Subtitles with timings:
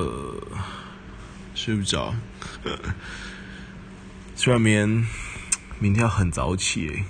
[0.00, 0.34] 呃，
[1.54, 2.14] 睡不着。
[4.34, 5.06] 虽然明天
[5.78, 7.04] 明天要很早起，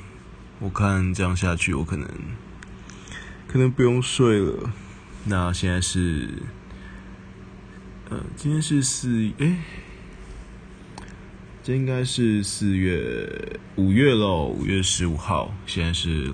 [0.59, 2.09] 我看这样下去，我可能
[3.47, 4.73] 可能不用睡了。
[5.25, 6.29] 那现在是，
[8.09, 9.57] 呃，今天是四诶，
[11.63, 16.33] 这应该是四月五月咯，五月十五号，现在是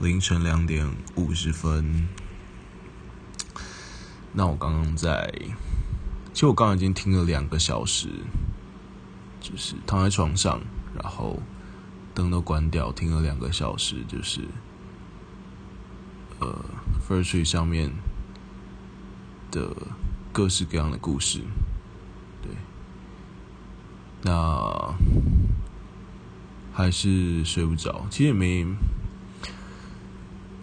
[0.00, 2.06] 凌晨两点五十分。
[4.32, 5.32] 那我刚刚在，
[6.36, 8.10] 其实我刚刚已经听了两个小时，
[9.40, 10.60] 就是躺在床上，
[10.94, 11.40] 然后
[12.12, 14.42] 灯都关掉，听了两个小时，就是
[16.40, 16.62] 呃
[17.08, 17.90] ，Firstory 上面。
[19.50, 19.74] 的
[20.32, 21.40] 各式各样的故事，
[22.42, 22.50] 对，
[24.22, 24.94] 那
[26.74, 28.04] 还是睡不着。
[28.10, 28.66] 其实也没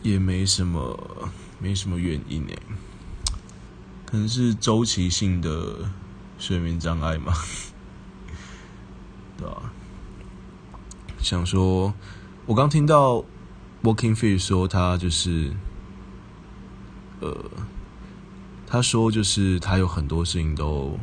[0.04, 2.60] 也没什么没什么原因诶，
[4.14, 5.90] 可能是周期性的
[6.38, 7.34] 睡眠障碍嘛，
[9.36, 9.74] 对吧、啊？
[11.18, 11.92] 想说，
[12.46, 13.26] 我刚听到
[13.82, 15.52] Walking Fish 说他就是
[17.22, 17.36] 呃。
[18.68, 21.00] 他说：“就是他有很多事情都，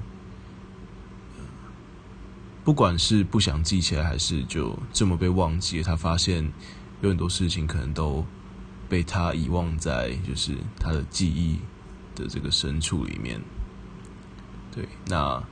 [2.65, 5.83] 不管是不想记起来，还是就这么被忘记。
[5.83, 6.53] 他发现
[7.01, 8.25] 有很多事情可能都
[8.89, 11.59] 被他遗忘在，就是他的记忆
[12.21, 13.41] 的这个深处里面。
[14.75, 15.43] 对，那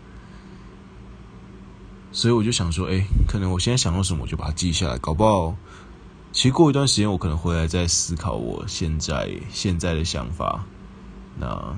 [2.12, 4.98] 所以我就想说，哎，可能我现在想到什么，我就把它记下来。
[4.98, 5.56] 搞不好，
[6.32, 10.64] 其实过一段时间，我可能回来再思考我现在现在的想法。
[11.40, 11.76] 那。”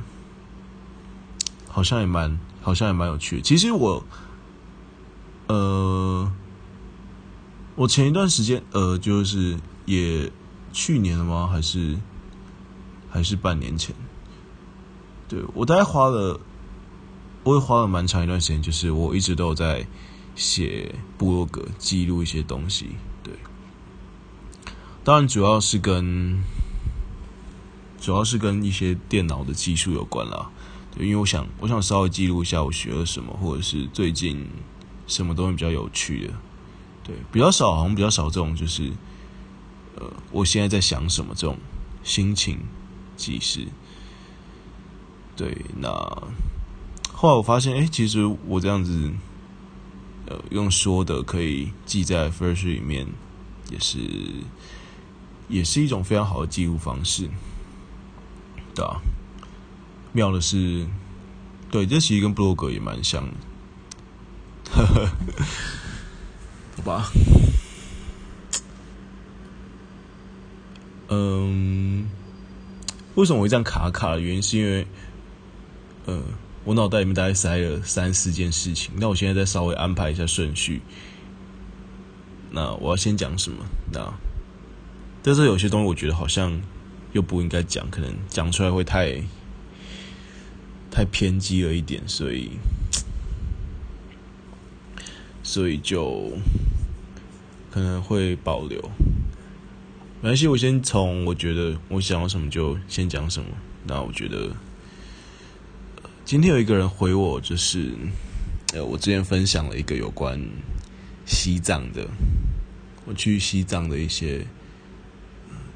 [1.72, 3.42] 好像也蛮，好像也蛮有趣的。
[3.42, 4.02] 其实我，
[5.46, 6.28] 呃，
[7.76, 10.28] 我前一段时间，呃，就是也
[10.72, 11.46] 去年了吗？
[11.46, 11.96] 还是
[13.08, 13.94] 还是半年前？
[15.30, 16.40] 对，我大概花了，
[17.44, 19.86] 我也花了蛮长一段时间，就是我一直都有在
[20.34, 22.96] 写部落格，记录一些东西。
[23.22, 23.32] 对，
[25.04, 26.42] 当然主要是跟
[28.00, 30.50] 主要是跟一些电脑的技术有关啦。
[30.90, 34.48] 对，因为我想，我想稍微记录一下我学了什么，或者是最近
[35.06, 36.34] 什么东西比较有趣的。
[37.04, 38.90] 对，比较少，好像比较少这种，就是
[39.94, 41.56] 呃，我现在在想什么这种
[42.02, 42.58] 心情
[43.16, 43.68] 记事。
[45.40, 45.88] 对，那
[47.10, 49.10] 后来我发现，哎，其实我这样子，
[50.26, 53.06] 呃，用说的可以记在 First 里面，
[53.70, 53.98] 也是
[55.48, 57.30] 也是一种非常好的记录方式，
[58.74, 59.00] 对啊。
[60.12, 60.86] 妙的是，
[61.70, 63.32] 对，这其实跟部落格也蛮像的，
[66.76, 67.10] 好吧。
[71.08, 72.10] 嗯，
[73.14, 74.86] 为什么我会这样卡卡的原因是因为，
[76.10, 76.20] 呃，
[76.64, 80.82] 我脑袋里面大概塞了三四件事情，那我现在再稍微安排一下顺序。
[82.50, 83.64] 那我要先讲什么？
[83.92, 84.12] 那，
[85.22, 86.60] 但是有些东西我觉得好像
[87.12, 89.22] 又不应该讲，可能讲出来会太。
[90.92, 92.50] 太偏激了一点，所以，
[95.44, 96.32] 所以就
[97.70, 98.90] 可能会保留。
[100.20, 103.48] 没关系，我先从我觉得我想要什么就先讲什么。
[103.86, 104.50] 那我觉得，
[106.30, 107.92] 今天有一个人回我，就是
[108.72, 110.40] 呃，我之前分享了一个有关
[111.26, 112.06] 西藏的，
[113.04, 114.46] 我去西藏的一些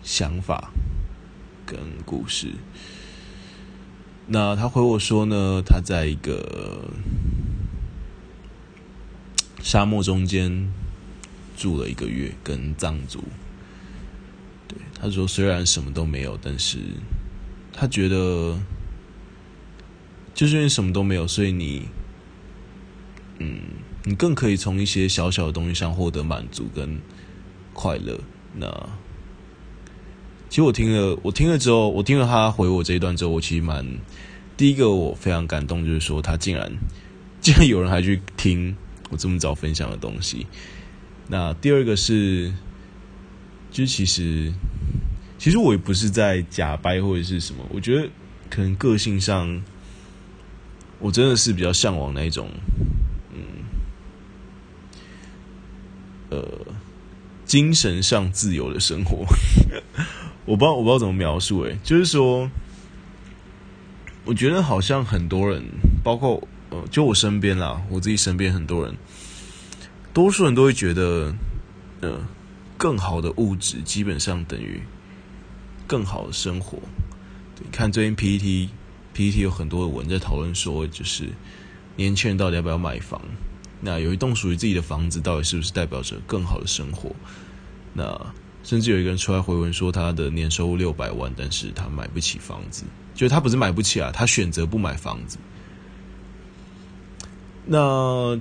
[0.04, 0.70] 想法
[1.66, 1.76] 跟
[2.06, 2.52] 故事。
[4.28, 6.88] 那他回我说呢，他在一个
[9.60, 10.70] 沙漠中间
[11.56, 13.24] 住了一个月，跟藏族。
[14.68, 16.78] 对，他说虽然什么都没有，但是
[17.72, 18.56] 他觉得
[20.34, 21.88] 就是因为什么都没有，所以你，
[23.38, 23.60] 嗯，
[24.04, 26.98] 你更可以从一些小小的东西上获得满足跟
[27.72, 28.18] 快乐。
[28.54, 28.68] 那。
[30.50, 33.84] 其实我听了，我听了之后，我听了他回我这一段之后，我其实蛮
[34.56, 36.72] 第一个我非常感动，就是说他竟然
[37.40, 38.76] 竟然有人还去听
[39.10, 40.46] 我这么早分享的东西。
[41.26, 42.54] 那第二个是，
[43.72, 44.52] 就其实
[45.38, 48.08] 其实我也不是在假掰或者是什么，我觉得
[48.48, 49.60] 可能个性上，
[51.04, 52.48] 我真的是比较向往那一种，
[53.34, 53.38] 嗯，
[56.30, 56.42] 呃，
[57.44, 59.26] 精神上自由的生活。
[60.46, 62.50] 我不知道，我不知道怎么描述，诶，就是说，
[64.24, 65.62] 我觉得好像很多人，
[66.02, 68.96] 包括呃，就我身边啦，我自己身边很多人，
[70.14, 71.34] 多数人都会觉得，
[72.00, 72.18] 呃，
[72.78, 74.80] 更好的物质基本上等于
[75.86, 76.78] 更好的生活。
[77.60, 78.70] 你，看最近 PTT
[79.14, 81.28] PTT 有很多的文在讨论说，就是
[81.96, 83.20] 年轻人到底要不要买房？
[83.80, 87.14] 那有一栋属于自己的房子，到底是不是代表着更好的生活？
[87.92, 88.18] 那
[88.62, 92.84] 甚至有一个人出来回文说，他的年收入六百万，但是他买不起房子，
[93.14, 95.36] 就他不是买不起啊，他选择不买房子。
[97.66, 98.40] 那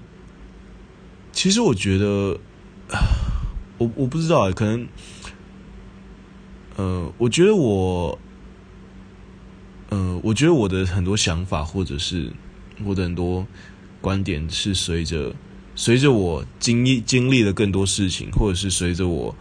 [1.34, 2.40] 其实我觉得，
[3.78, 4.88] 我我不知道啊，可能，
[6.78, 8.18] 呃，我觉得我，
[9.94, 12.32] 呃，我觉得我的很多想法，或者是
[12.84, 13.46] 我的很多
[14.02, 15.32] 观点，是随着
[15.76, 19.36] 随着我经历经历了更多事情，或者是随着我。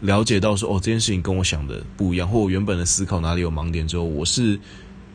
[0.00, 4.58] 了解到说哦，这件事情跟我想的不一样，或我原本的思考哪里有盲点之后，我是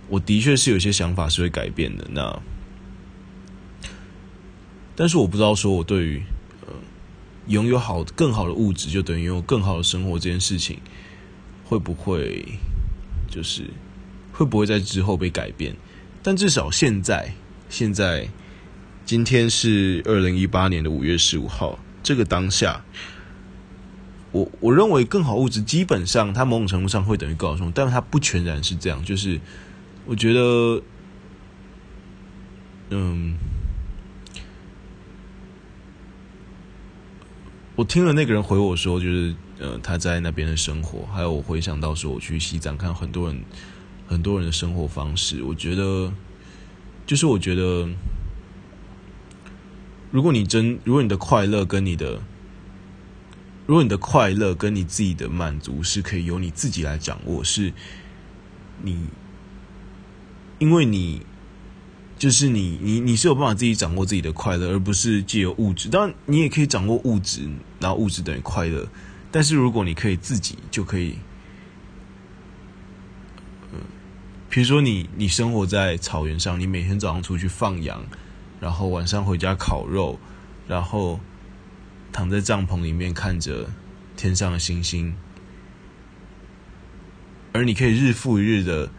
[0.08, 2.08] 我的确是有些想法是会改变的。
[2.10, 2.42] 那，
[4.96, 6.24] 但是我不知道说我对于
[6.66, 6.72] 呃
[7.48, 10.80] 拥有好更好的物质，就等于拥有更好的生活这件事情，
[11.66, 12.46] 会不会
[13.30, 13.64] 就是
[14.38, 15.76] 会不会在之后被改变？
[16.22, 17.34] 但至少现在
[17.70, 18.30] 现在
[19.04, 22.86] 今天是二零一八年的五月十五号，这个当下。
[24.32, 29.04] 我我认为更好物质基本上它某种程度上会等于更好生活，但它不全然是这样。
[29.04, 29.40] 就是
[30.06, 30.84] 我觉得，
[32.92, 33.36] 嗯，
[37.76, 43.42] 我听了那个人回我说，就是呃他在那边的生活，还有我回想到说我去西藏看很多人
[44.08, 46.14] 很多人的生活方式，我觉得
[47.06, 47.90] 就是我觉得，
[50.12, 52.22] 如果你真如果你的快乐跟你的。
[53.66, 57.74] 如果你的快乐跟你自己的满足是可以由你自己来掌握，是
[58.82, 59.08] 你，
[60.58, 61.26] 因为你
[62.18, 65.90] 就是你，你你是有办法自己掌握自己的快乐，而不是借由物质。
[65.90, 67.50] 当然，你也可以掌握物质，
[67.82, 68.88] 然后物质等于快乐。
[69.34, 71.18] 但是，如果你可以自己，就可以，
[73.74, 73.82] 嗯，
[74.50, 78.04] 比如说你你生活在草原上，你每天早上出去放羊，
[78.60, 80.20] 然后晚上回家烤肉，
[80.68, 81.20] 然后。
[82.14, 83.70] 躺在帐篷里面看着
[84.16, 85.16] 天上的星星，
[87.54, 88.90] 而你可以日复一日的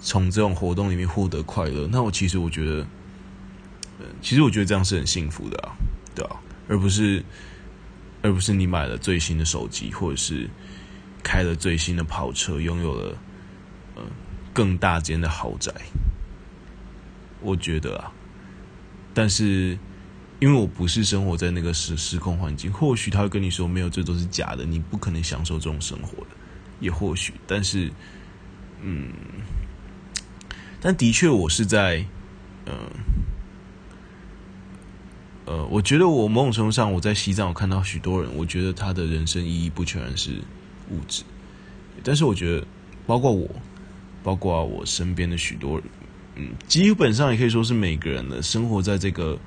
[0.00, 1.86] 从这种活动里面获得快乐。
[1.92, 2.86] 那我其实我觉得，
[4.22, 5.76] 其实我觉得这样是很幸福的啊，
[6.14, 7.22] 对啊，而不是，
[8.22, 10.48] 而不是你买了最新的手机，或者是
[11.22, 13.18] 开了最新的跑车，拥有了
[13.96, 14.04] 嗯
[14.52, 15.72] 更大间的豪宅。
[17.40, 18.12] 我觉得啊，
[19.14, 19.78] 但是。
[20.40, 26.30] 因为我不是生活在那个时时空环境，或许他会跟你说没有，这都是假的，你不可能享受这种生活的，
[26.80, 27.92] 也或许，但是，
[28.80, 29.12] 嗯，
[30.80, 32.04] 但的确我是在，
[32.66, 32.74] 呃，
[35.44, 40.42] 呃，我觉得我某种程度上我在西藏，我看到许多人，我觉得他的人生意义不全然是
[40.90, 41.22] 物质，
[42.02, 42.66] 但是我觉得，
[43.06, 43.48] 包括我，
[44.22, 45.88] 包括我身边的许多人，
[46.36, 49.38] 嗯，基本上也可以说是每个人的生活在这个。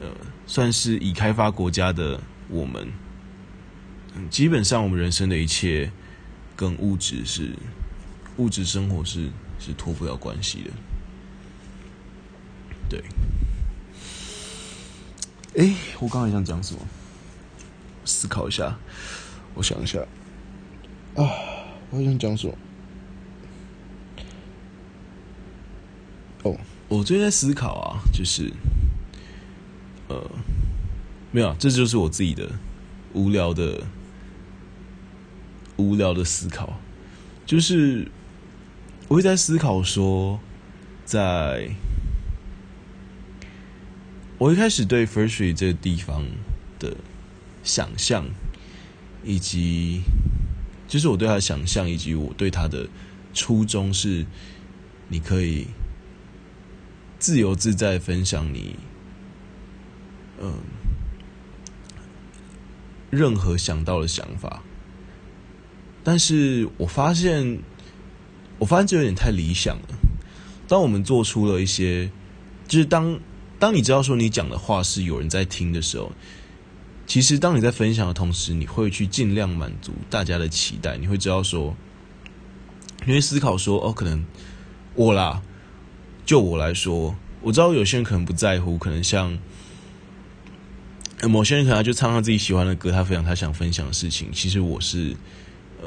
[0.00, 0.08] 呃，
[0.48, 2.90] 算是已开发国家的我们，
[4.16, 5.92] 嗯，基本上我们人生的一切
[6.56, 7.52] 跟物质是
[8.36, 9.30] 物质生活是
[9.60, 10.70] 是脱不了关系的。
[12.88, 13.00] 对，
[15.56, 16.80] 哎，我刚才想讲什么？
[18.04, 18.76] 思考一下，
[19.54, 20.00] 我想一下，
[21.14, 21.22] 啊，
[21.90, 22.54] 我想讲什么？
[26.42, 26.56] 哦，
[26.92, 28.52] 我最近在思考啊，就是。
[30.08, 30.30] 呃，
[31.30, 32.46] 没有，这就是我自己的
[33.14, 33.82] 无聊的
[35.76, 36.78] 无聊的思考，
[37.46, 38.06] 就是
[39.08, 40.38] 我会在思考说，
[41.06, 41.70] 在
[44.36, 46.26] 我一开始对 Firstry 这个地方
[46.78, 46.94] 的
[47.62, 48.26] 想象，
[49.24, 50.02] 以及
[50.86, 52.86] 就是我对他的想象，以及我对他的
[53.32, 54.26] 初衷是，
[55.08, 55.68] 你可以
[57.22, 58.74] 自由自在分享你。
[60.40, 60.54] 嗯，
[63.10, 64.60] 任何想到的想法，
[66.02, 67.60] 但是我发现，
[68.58, 69.88] 我发现这有点太理想了。
[70.66, 72.10] 当我们做出了一些，
[72.66, 73.20] 就是当
[73.56, 76.10] 当你知道说你讲的话是有人在听的时候，
[77.06, 80.96] 其实当你在分享的同时，你会去尽量满足大家的期待。
[80.96, 81.76] 你会知道说，
[83.06, 84.26] 你会思考说，哦，可能
[84.96, 85.40] 我啦，
[86.24, 89.38] 就我来说，我知道有些人可能不在乎，可能像。
[91.28, 94.28] 某些人可能就唱他自己喜欢的歌，他分享他想分享的事情。
[94.32, 95.14] 其实我是，
[95.80, 95.86] 呃，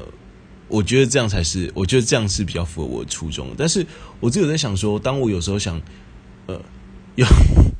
[0.69, 3.49] 我觉得这样才是，我觉得这样是比较符合我的初衷。
[3.57, 3.85] 但是
[4.21, 5.81] 我自己在想说，当我有时候想，
[6.45, 6.57] 呃，
[7.15, 7.27] 有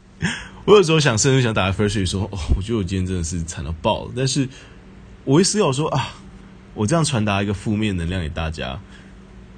[0.68, 4.12] 我有时候想，甚至想打开 First 说，哦，我觉得我今天真的是惨到爆了。
[4.14, 4.50] 但是
[5.24, 6.14] 我会思考说啊，
[6.74, 8.78] 我这样传达一个负面能量给大家，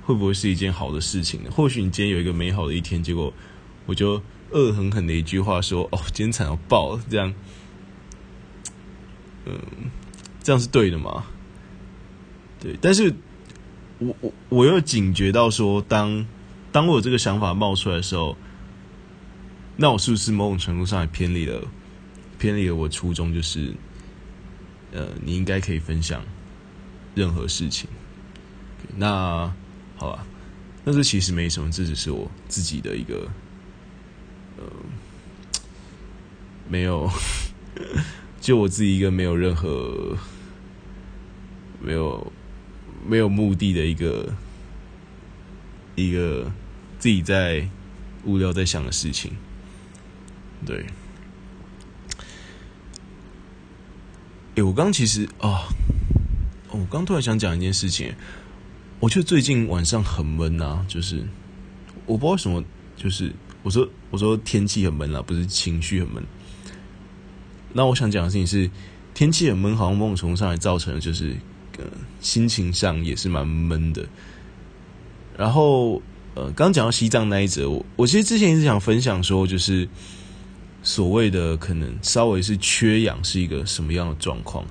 [0.07, 1.51] 会不会是一件好的事情呢？
[1.51, 3.33] 或许你今天有一个美好的一天，结果
[3.85, 7.33] 我就恶狠狠的一句话说：“哦，今天惨到爆了。”这样，
[9.45, 9.59] 嗯，
[10.41, 11.25] 这样是对的吗？
[12.61, 13.13] 对，但是
[13.99, 16.25] 我我我又警觉到说，当
[16.71, 18.37] 当我有这个想法冒出来的时候，
[19.75, 21.61] 那我是不是某种程度上也偏离了
[22.39, 23.33] 偏离了我初衷？
[23.33, 23.73] 就是，
[24.93, 26.23] 呃，你应该可以分享
[27.13, 27.89] 任何事情。
[28.95, 29.53] 那。
[29.97, 30.25] 好吧，
[30.85, 33.27] 那这其实没什么，这只是我自己的一个，
[34.57, 34.63] 呃，
[36.69, 37.09] 没有，
[38.39, 40.15] 就我自己一个没有任何，
[41.81, 42.31] 没有
[43.05, 44.33] 没有目的的一个
[45.95, 46.51] 一个
[46.99, 47.67] 自己在
[48.23, 49.31] 无聊在想的事情，
[50.63, 50.85] 对。
[54.55, 55.67] 哎，我刚其实啊，
[56.69, 58.13] 哦，我刚突然想讲一件事情。
[58.99, 61.23] 我觉得最近晚上很闷啊，就是
[62.05, 62.63] 我不知道为什么，
[62.95, 66.23] 就是我说我说天气很闷啊，不是情绪很闷。
[67.73, 68.69] 那我想讲的事情是，
[69.13, 71.35] 天气很闷，好像某种程度上也造成了就是
[71.77, 71.85] 呃
[72.21, 74.03] 心情上也是蛮闷的。
[75.37, 76.01] 然后
[76.33, 79.87] 呃，刚讲到西藏那一则，我我其实之前一直想分享说，就是
[80.81, 84.65] 所谓的可能稍微是缺氧是一个什么样的状况。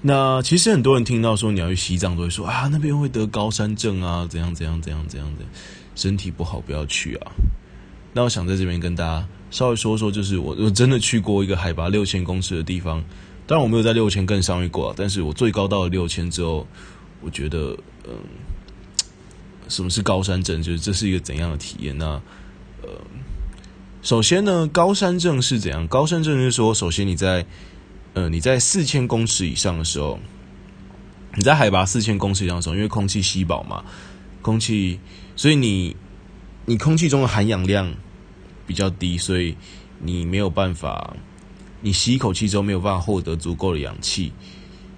[0.00, 5.44] 那其实很多人听到说你要去西藏，都会说啊，那边会得高山症啊，怎样怎样怎样怎样的，
[5.96, 7.32] 身体不好不要去啊。
[8.12, 13.02] 那我想在这边跟大家稍微说说，就是我我真的去过一个海拔六千公尺的地方，
[13.46, 16.66] 当然我没有在六千更上面过，但是我最高到了六千之后，
[17.20, 17.76] 我觉得
[18.08, 18.14] 嗯，
[19.68, 20.62] 什么是高山症？
[20.62, 21.96] 就是这是一个怎样的体验？
[21.98, 22.06] 那
[22.82, 22.88] 呃，
[24.02, 25.86] 首先呢，高山症是怎样？
[25.88, 27.44] 高山症是说，首先你在
[28.14, 30.18] 呃，你在四千公尺以上的时候，
[31.34, 33.84] 你在海拔四千公尺以上的时候，因为空气稀薄嘛，
[34.42, 34.98] 空气，
[35.36, 35.94] 所以你
[36.66, 37.94] 你空气中的含氧量
[38.66, 39.56] 比较低，所以
[40.00, 41.16] 你没有办法，
[41.80, 44.32] 你吸一口气之后没有办法获得足够的氧气，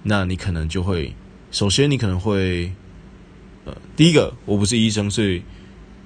[0.03, 1.13] 那你可能就会，
[1.51, 2.71] 首先你可能会，
[3.65, 5.43] 呃，第一个，我不是医生，所以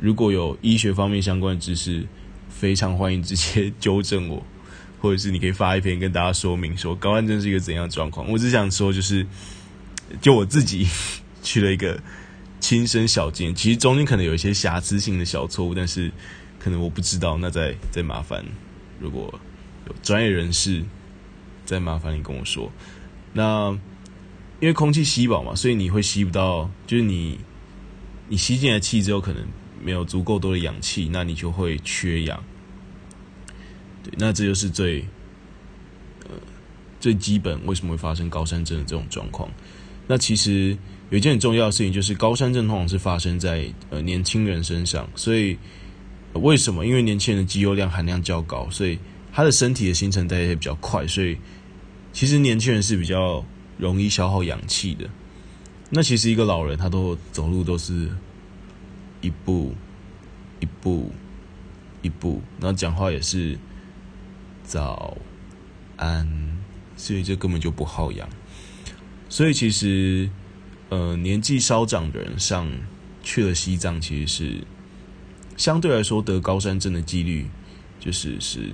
[0.02, 2.06] 如果有医学方面相关的知识，
[2.50, 4.44] 非常欢迎直接纠正我。
[5.06, 8.28] 或者是你可以发一篇跟大家说明说高安症是一个怎样的状况。
[8.32, 9.24] 我只想说，就是
[10.20, 10.88] 就我自己
[11.44, 12.02] 去了一个
[12.60, 16.12] 亲身小见，其实中间可能有一些瑕疵性的小错误，但是
[16.58, 18.44] 可能我不知道，那再再麻烦，
[19.00, 19.40] 如果
[19.88, 20.84] 有专业人士，
[21.66, 22.72] 再麻烦你跟我说。
[23.32, 23.70] 那
[24.60, 27.40] 因为空气吸饱嘛，所以你会吸不到，就是你
[28.28, 29.46] 你吸进来气之后，可能
[29.80, 32.44] 没有足够多的氧气，那你就会缺氧。
[34.18, 35.02] 那这就是最，
[36.26, 36.36] 呃，
[37.00, 39.50] 最基本为什么会发生高山症的这种状况。
[40.08, 40.78] 那其实
[41.10, 45.10] 有一件很重要的事情，就是高山症通常是发生在呃年轻人身上。
[45.16, 45.58] 所以，
[46.34, 46.86] 为什么？
[46.86, 49.00] 因为年轻人的肌肉量含量较高，所以
[49.34, 51.38] 他的身体的新陈代谢比较快，所以
[52.14, 53.44] 其实年轻人是比较
[53.78, 55.10] 容易消耗氧气的。
[55.90, 58.10] 那其实一个老人他都走路都是
[59.22, 59.74] 一步
[60.60, 61.12] 一步
[62.04, 63.58] 一步，然后讲话也是。
[64.66, 65.18] 早
[65.96, 66.28] 安，
[66.98, 68.28] 所以这根本就不好养。
[69.30, 70.30] 所以其实，
[70.90, 72.68] 呃，年纪稍长的人上
[73.24, 74.64] 去了西藏，其实是
[75.56, 77.48] 相对来说得高山症的几率，
[78.00, 78.72] 就是是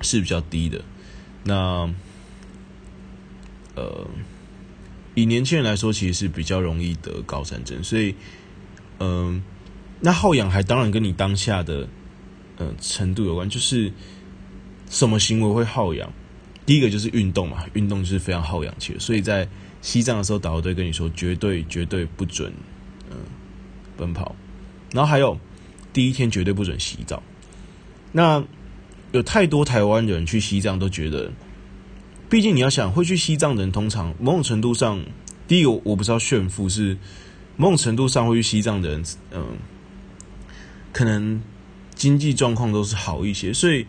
[0.00, 0.82] 是比较低的。
[1.44, 1.92] 那，
[3.74, 4.06] 呃，
[5.14, 7.82] 以年轻人来说，其实是比较容易得高山症。
[7.82, 8.14] 所以，
[8.98, 9.42] 嗯、
[10.00, 11.88] 那耗氧还当然跟你当下的
[12.58, 13.92] 呃程度有关，就是。
[14.90, 16.12] 什么行为会耗氧？
[16.66, 19.00] 第一个就是运动嘛，运动就是非常耗氧气的。
[19.00, 19.48] 所以在
[19.80, 22.52] 西藏的时候，导游队跟你说，绝对绝对不准
[23.10, 23.16] 嗯
[23.96, 24.36] 奔跑。
[24.92, 25.38] 然后还有
[25.92, 27.22] 第一天绝对不准洗澡。
[28.12, 28.44] 那
[29.12, 31.32] 有太多台湾人去西藏都觉得，
[32.28, 35.00] 毕竟你要想会去西藏的人，通常某种程度上，
[35.48, 36.96] 第一个我不知道炫富，是
[37.56, 39.56] 某种程度上会去西藏的人，嗯，
[40.92, 41.42] 可能
[41.94, 43.86] 经济状况都是好一些，所以。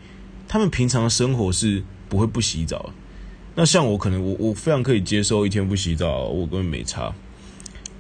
[0.51, 2.91] 他们平常的生活是不会不洗澡，
[3.55, 7.15] 那像我可能我我非常可以接受一天不洗澡，我根本没差。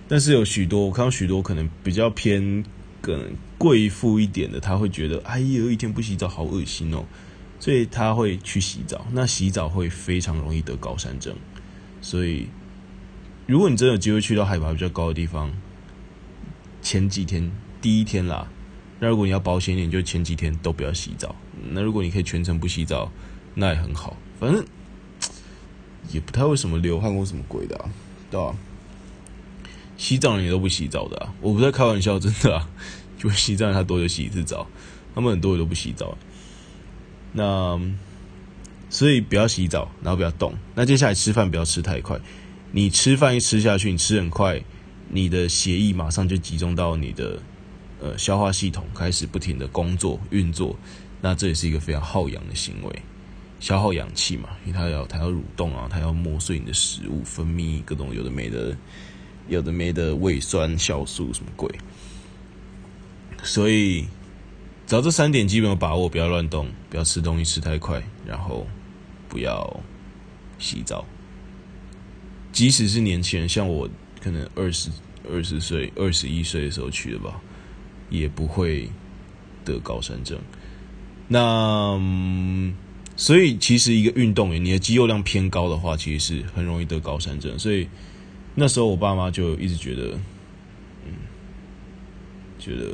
[0.09, 2.65] 但是有许多我看到许多可能比较偏
[3.01, 7.05] 可能贵妇一点的，他会觉得哎呦，一天不洗澡好恶心哦，
[7.57, 9.07] 所以他会去洗澡。
[9.13, 11.33] 那洗澡会非常容易得高山症，
[12.01, 12.49] 所以
[13.47, 15.53] 如果你真的有机会去到海拔比较高的地方，
[16.81, 17.49] 前几天
[17.81, 18.49] 第一天啦。
[19.03, 21.35] 那如果你要保险一点，就前几天都不要洗澡。
[21.71, 23.11] 那如果你可以全程不洗澡，
[23.55, 24.15] 那也很好。
[24.39, 24.63] 反正
[26.13, 27.89] 也不太会什么流汗或什么鬼的，啊，
[28.29, 28.55] 对吧？
[29.97, 31.33] 西藏人也都不洗澡的啊！
[31.41, 32.69] 我不在开玩笑，真的啊！
[33.17, 34.67] 就西藏人他多久洗一次澡？
[35.15, 36.15] 他们很多人都不洗澡。
[37.33, 37.79] 那
[38.91, 40.53] 所以不要洗澡，然后不要动。
[40.75, 42.19] 那接下来吃饭不要吃太快。
[42.71, 44.63] 你吃饭一吃下去，你吃很快，
[45.09, 47.41] 你的血液马上就集中到你的
[48.01, 50.75] 呃消化系统，开始不停的工作运作。
[51.21, 53.01] 那这也是一个非常耗氧的行为，
[53.59, 58.75] 消耗氧气嘛，因为它要它要蠕动啊，它要磨碎你的食物，分泌各种有的没的。
[59.49, 61.67] 有的没的胃酸、酵素什么鬼，
[63.43, 64.05] 所以
[64.87, 68.65] 只要这三点基本有把握，不要乱动，不要吃东西吃太快，然后
[69.27, 69.77] 不要
[70.57, 71.03] 洗澡。
[72.53, 73.89] 即使是年轻人，像我
[74.21, 74.89] 可能二十
[75.29, 77.41] 二十岁、二十一岁的时候去的吧，
[78.11, 78.87] 也不会
[79.65, 80.37] 得高山症。
[81.27, 81.99] 那
[83.15, 87.57] 所以其实一个运动员，你的肌肉量偏高的话，其实是很容易得高山症。
[87.57, 87.87] 所以。
[88.53, 90.09] 那时候我爸妈就一直觉得，
[91.05, 91.13] 嗯，
[92.59, 92.91] 觉得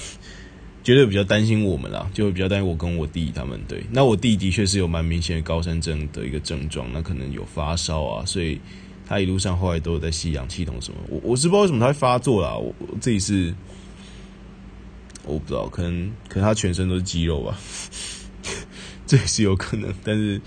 [0.84, 3.58] 觉得比较担心我们啦，就比较担心我跟我弟他们。
[3.66, 8.60] 对，那我弟的确是有蛮明显的高山症的一个症状，那可能有发烧啊，所以
[9.06, 11.00] 他一路上后来都在吸氧气筒什么。
[11.08, 13.54] 我我是不知道为什么他会发作啦，我我自己是
[15.26, 17.58] 我不知道，可能可能他全身都是肌肉吧，
[19.06, 20.40] 这也是有可能，但是。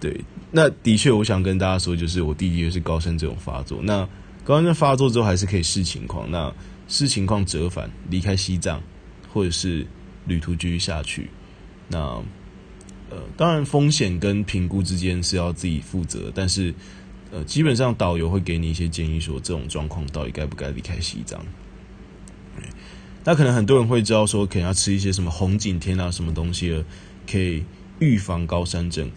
[0.00, 0.18] 对，
[0.50, 3.82] 那的确，我想跟大家说，就是我弟弟也是高山这种发作。
[3.82, 4.08] 那
[4.42, 6.30] 高山症发作之后，还是可以视情况。
[6.30, 6.50] 那
[6.88, 8.82] 视情况折返离开西藏，
[9.30, 9.86] 或者是
[10.24, 11.28] 旅途继续下去。
[11.86, 11.98] 那
[13.10, 16.32] 呃，当然风险跟评估之间是要自己负责。
[16.34, 16.72] 但是
[17.30, 21.44] 呃，基本上导游会给你一些建议，说这种状况到底该不该离开西藏。
[23.24, 26.84] 那可能很多人会知道说，可能要吃一些什么红景天啊，什么东西了，
[27.30, 27.64] 可以
[27.98, 29.10] 预防高山症。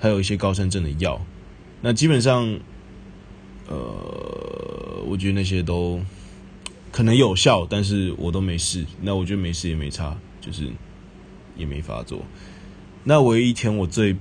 [0.00, 1.24] 还有一些高山症的药，
[1.80, 2.58] 那基本上，
[3.68, 6.00] 呃，我觉得那些都
[6.90, 8.84] 可能有效，但是我都没试。
[9.00, 10.66] 那我觉得没事也没差，就是
[11.56, 12.24] 也没发作。
[13.04, 14.16] 那唯一一天我最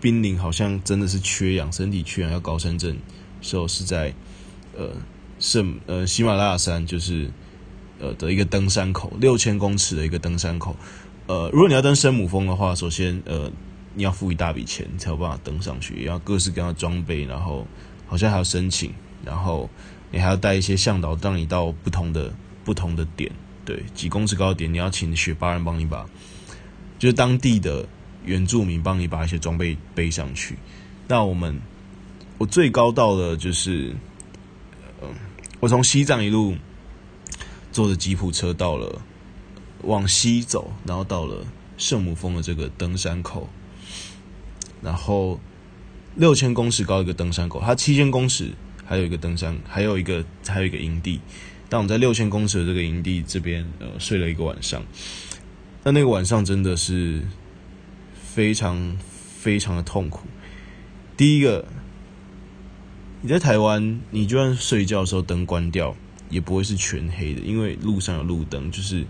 [0.00, 2.96] 濒临，好像真的是缺氧，身体缺氧要高山症
[3.42, 4.14] 时候，是在
[4.74, 4.92] 呃
[5.38, 7.30] 圣呃喜马拉雅山，就是
[8.00, 10.76] 呃的一个登山口，六千公尺的一个登山口。
[11.26, 13.50] 呃，如果你要登圣母峰的话，首先呃。
[13.98, 17.66] 你要付一大笔钱才有办法登上去，也要各式各样的装备，然后
[18.06, 18.92] 好像还要申请，
[19.24, 19.70] 然后
[20.10, 22.30] 你还要带一些向导，让你到不同的
[22.62, 23.32] 不同的点，
[23.64, 26.04] 对，几公尺高的点，你要请雪巴人帮你把，
[26.98, 27.88] 就是当地的
[28.26, 30.58] 原住民帮你把一些装备背上去。
[31.08, 31.58] 那我们
[32.36, 33.96] 我最高到了就是，
[35.00, 35.08] 嗯，
[35.58, 36.54] 我从西藏一路
[37.76, 39.02] 坐着吉普车到了
[39.82, 41.44] 往西走，然后到了
[41.76, 43.50] 圣母峰的这个登山口。
[44.80, 45.38] 然后
[46.14, 48.52] 六千公尺高一个登山口，它七千公尺
[48.86, 51.20] 还有一个登山，还有一个还有一个营地。
[51.68, 54.82] 但我们在六千公尺的这个营地这边，呃，睡了一个晚上。
[55.84, 57.24] 那那个晚上真的是
[58.14, 58.96] 非常
[59.38, 60.20] 非常的痛苦。
[61.14, 61.66] 第一个，
[63.20, 65.94] 你在台湾，你就算睡觉的时候灯关掉，
[66.36, 69.04] 也不会是全黑的，因为路上有路灯，就是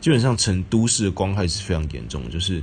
[0.00, 2.62] 基本上成都市的光害是非常严重的，就是。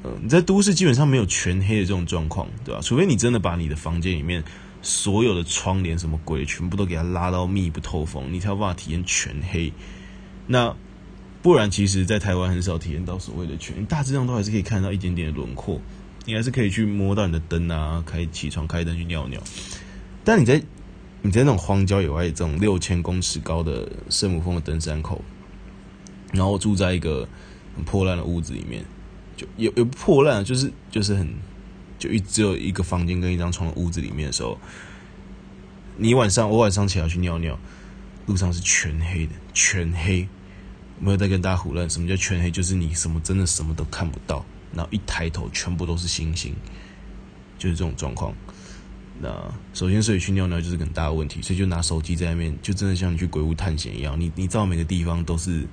[0.00, 2.80] 呃，你在都市基本上没有全黑的这种状况，对吧？
[2.80, 4.44] 除非你真的把你的房间里面
[4.80, 9.72] 所有的窗帘什么鬼全部都给它拉到密不透风，你才有办法体验全黑。
[10.46, 10.72] 那
[11.42, 15.80] 不然，其实，在台湾很少体验到所谓的全，大致上都还是可以看到一点点的轮廓，
[16.26, 19.42] 你还是可以去摸到你的灯啊，开起床开灯去尿尿。
[20.22, 20.62] 但你在
[21.22, 25.20] 你在那种荒郊野外，这种六千公尺高的圣母峰的登山口，
[26.32, 27.28] 然后住在一个
[27.74, 28.84] 很破烂的屋子里面。
[29.36, 31.28] 就有有破烂，就是就是很，
[31.98, 34.58] 就一只有一个房间跟一张床的屋子里面的时候，
[35.96, 37.58] 你晚上我晚上起来去尿尿，
[38.26, 40.26] 路上是全黑的，全黑，
[40.98, 41.88] 没有在跟大家胡乱。
[41.88, 42.50] 什么叫全黑？
[42.50, 46.52] 就是你什么真的什么都看不到，然后一抬头全部都是星星，
[47.58, 48.34] 就是这种状况。
[49.20, 49.30] 那
[49.74, 55.66] 首先，所以去尿尿就是很大的问题，所以就拿手机在那边，就真的像你去鬼屋探险一样，你你照每个地方都是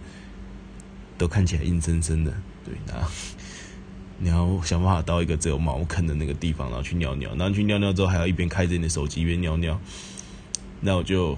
[1.17, 2.93] 都看起来阴森森的，对，那。
[4.17, 7.29] 你要想办法到一个只有茅坑的那个地方，然后去尿尿。
[7.35, 9.77] 然后去尿尿之后，还要一边开着你的手机一边尿尿。
[10.79, 11.37] 那我就，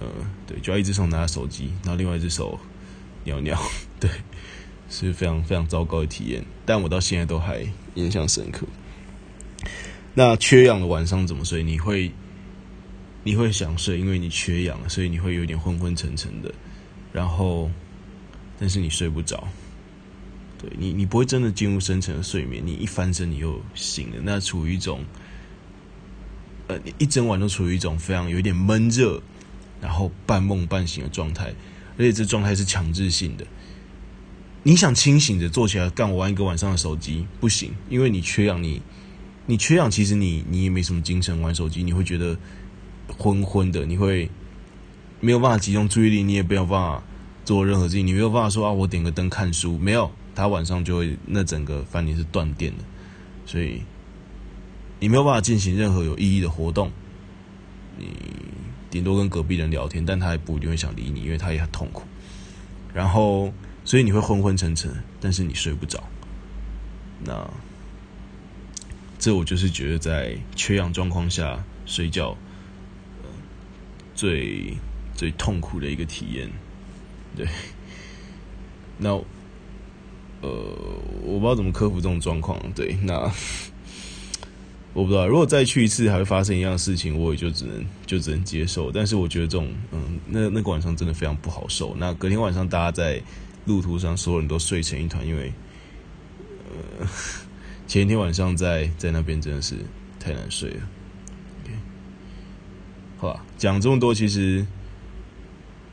[0.00, 0.08] 呃，
[0.46, 2.58] 对，就要一只手拿着手机，然后另外一只手
[3.24, 3.60] 尿尿。
[4.00, 4.10] 对，
[4.88, 6.42] 是非常非常糟糕的体验。
[6.64, 8.66] 但我到现在都还印象深刻。
[10.18, 11.62] 那缺氧的晚上怎么睡？
[11.62, 12.10] 你会，
[13.22, 16.50] 你会想睡，因为你缺氧，所以你会有点昏昏沉沉的。
[17.12, 17.70] 然后，
[18.58, 19.46] 但是你睡不着。
[20.58, 22.66] 对你，你不会真的进入深层的睡眠。
[22.66, 25.04] 你一翻身，你又醒了，那处于一种
[26.68, 29.22] 呃，你一整晚都处于一种非常有一点闷热，
[29.82, 31.52] 然后半梦半醒的状态，
[31.98, 33.46] 而且这状态是强制性的。
[34.62, 38.80] 你想清醒着坐起来干我玩一个晚上的手机不行，因为你缺氧，你
[39.46, 42.36] 你缺氧，其实你你也没什么精神玩手机，你会觉得
[43.16, 44.30] 昏昏的，你会
[45.20, 47.02] 没有办法集中注意力，你也没有办法
[47.44, 52.84] 做任何事情，你没有办法说啊，我点个灯看书，没有，他晚上就会那整个饭店是断电的，
[53.46, 53.82] 所以。
[54.98, 56.90] 你没有办法进行任何有意义的活动，
[57.98, 58.06] 你
[58.88, 62.02] 顶多跟隔壁人聊天，但他也不一定会想理你，因为他也很痛苦。
[62.94, 63.52] 然后，
[63.84, 66.02] 所以你会昏昏沉沉，但是你睡不着。
[67.22, 67.46] 那
[69.26, 72.28] 这我就是觉得在缺氧状况下睡觉，
[73.24, 73.28] 呃，
[74.14, 74.72] 最
[75.16, 76.48] 最痛苦的一个体验。
[77.34, 77.44] 对，
[78.96, 79.10] 那
[80.42, 80.48] 呃，
[81.24, 82.56] 我不知道怎么克服这种状况。
[82.72, 83.28] 对，那。
[84.94, 88.92] 我不知道，如果再去一次还会发生一样的事情，我也就只能就只能接受。
[88.92, 91.96] 但是我觉得这种，嗯，那那个晚上真的非常不好受。
[91.98, 93.20] 那隔天晚上大家在
[93.64, 95.52] 路途上，所有人都睡成一团，因为，
[97.00, 97.06] 呃，
[97.86, 99.76] 前一天晚上在在那边真的是
[100.18, 100.88] 太难睡了。
[101.62, 101.72] OK，
[103.18, 104.66] 好吧，讲这么多，其实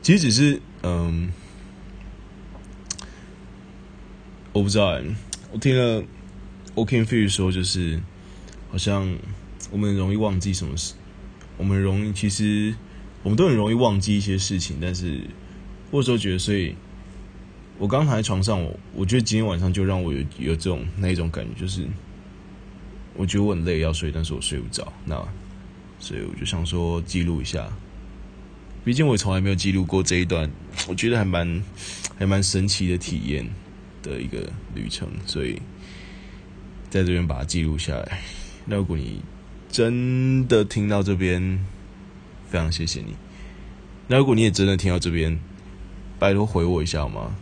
[0.02, 1.32] 其实只是，嗯，
[4.52, 5.00] 我不知道，
[5.52, 6.02] 我听了
[6.74, 8.00] Oaken Fish 说，就是。
[8.70, 9.16] 好像
[9.70, 10.94] 我们容易忘记什么事，
[11.56, 12.74] 我们容易其实
[13.22, 15.20] 我们都很容易忘记一些事情，但是
[15.92, 16.74] 或者说觉得，所以
[17.78, 21.86] 我刚躺在床上，我我觉得今天晚上就让我有有这种那一种感觉，就是
[23.14, 25.16] 我觉得我很累要睡，但是我睡不着，那
[25.98, 27.68] 所以我就想说记录一下，
[28.84, 30.48] 毕竟我从来没有记录过这一段，
[30.88, 31.64] 我觉得还蛮
[32.16, 33.44] 还蛮神奇的体验
[34.02, 35.60] 的一个旅程，所以
[36.90, 38.20] 在这边把它记录下来。
[38.64, 39.20] 那如果你
[39.68, 41.42] 真的听到这边，
[42.48, 43.16] 非常谢谢你。
[44.06, 45.36] 那如果你也真的听到这边，
[46.20, 47.34] 拜托回我一下好吗？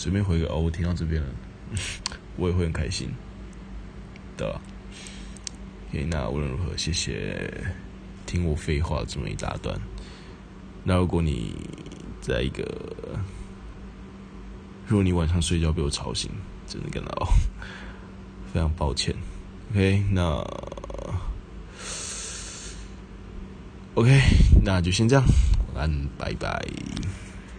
[0.00, 1.28] 随便回个哦，我听到这边了，
[2.38, 3.10] 我也会很开心
[4.34, 4.58] 的。
[5.90, 7.52] OK，那无论如何，谢谢
[8.24, 9.78] 听我废话这么一大段。
[10.84, 11.54] 那如果你
[12.22, 12.64] 在一个，
[14.86, 16.30] 如果你晚上睡觉被我吵醒，
[16.66, 17.28] 真的感到
[18.50, 19.14] 非常抱歉。
[19.72, 20.22] OK，那
[23.96, 24.18] OK，
[24.64, 25.22] 那就先这样，
[25.74, 26.58] 晚安，拜拜。